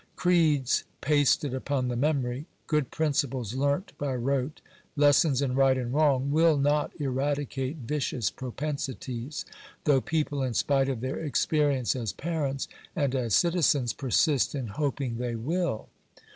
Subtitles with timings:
[0.15, 4.59] Creeds pasted upon the memory, good principles learnt by rote,
[4.95, 9.45] lessons in right and wrong, will not eradicate vicious propensities,
[9.83, 14.69] though people, in spite of their experience as pa rents, and as citizens, persist in
[14.69, 15.87] hoping they will.